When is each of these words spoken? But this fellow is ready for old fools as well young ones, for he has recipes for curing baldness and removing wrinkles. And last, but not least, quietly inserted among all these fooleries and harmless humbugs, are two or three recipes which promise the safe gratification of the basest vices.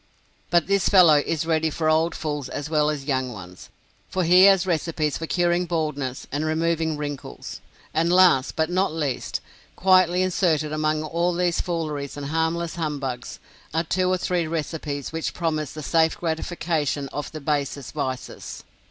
But 0.49 0.65
this 0.65 0.89
fellow 0.89 1.21
is 1.27 1.45
ready 1.45 1.69
for 1.69 1.87
old 1.87 2.15
fools 2.15 2.49
as 2.49 2.71
well 2.71 2.91
young 2.91 3.31
ones, 3.31 3.69
for 4.09 4.23
he 4.23 4.45
has 4.45 4.65
recipes 4.65 5.15
for 5.19 5.27
curing 5.27 5.67
baldness 5.67 6.25
and 6.31 6.43
removing 6.43 6.97
wrinkles. 6.97 7.61
And 7.93 8.11
last, 8.11 8.55
but 8.55 8.71
not 8.71 8.91
least, 8.91 9.41
quietly 9.75 10.23
inserted 10.23 10.73
among 10.73 11.03
all 11.03 11.35
these 11.35 11.61
fooleries 11.61 12.17
and 12.17 12.29
harmless 12.31 12.77
humbugs, 12.77 13.37
are 13.75 13.83
two 13.83 14.09
or 14.09 14.17
three 14.17 14.47
recipes 14.47 15.11
which 15.11 15.35
promise 15.35 15.71
the 15.71 15.83
safe 15.83 16.17
gratification 16.17 17.07
of 17.09 17.31
the 17.31 17.39
basest 17.39 17.93
vices. 17.93 18.63